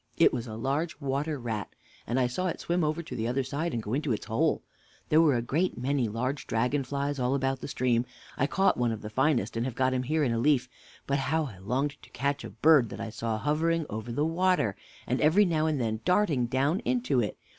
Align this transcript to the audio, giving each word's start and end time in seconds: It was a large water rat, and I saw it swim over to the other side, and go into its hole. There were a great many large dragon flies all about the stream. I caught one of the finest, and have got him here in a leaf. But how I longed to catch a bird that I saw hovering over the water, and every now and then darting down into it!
It 0.17 0.33
was 0.33 0.47
a 0.47 0.55
large 0.55 0.99
water 0.99 1.37
rat, 1.37 1.69
and 2.07 2.19
I 2.19 2.25
saw 2.25 2.47
it 2.47 2.59
swim 2.59 2.83
over 2.83 3.03
to 3.03 3.15
the 3.15 3.27
other 3.27 3.43
side, 3.43 3.71
and 3.71 3.83
go 3.83 3.93
into 3.93 4.11
its 4.11 4.25
hole. 4.25 4.63
There 5.09 5.21
were 5.21 5.35
a 5.35 5.43
great 5.43 5.77
many 5.77 6.07
large 6.09 6.47
dragon 6.47 6.83
flies 6.83 7.19
all 7.19 7.35
about 7.35 7.61
the 7.61 7.67
stream. 7.67 8.05
I 8.35 8.47
caught 8.47 8.77
one 8.77 8.91
of 8.91 9.03
the 9.03 9.11
finest, 9.11 9.55
and 9.55 9.63
have 9.63 9.75
got 9.75 9.93
him 9.93 10.01
here 10.01 10.23
in 10.23 10.31
a 10.31 10.39
leaf. 10.39 10.67
But 11.05 11.19
how 11.19 11.45
I 11.45 11.59
longed 11.59 12.01
to 12.01 12.09
catch 12.09 12.43
a 12.43 12.49
bird 12.49 12.89
that 12.89 12.99
I 12.99 13.11
saw 13.11 13.37
hovering 13.37 13.85
over 13.91 14.11
the 14.11 14.25
water, 14.25 14.75
and 15.05 15.21
every 15.21 15.45
now 15.45 15.67
and 15.67 15.79
then 15.79 16.01
darting 16.03 16.47
down 16.47 16.79
into 16.79 17.19
it! 17.21 17.37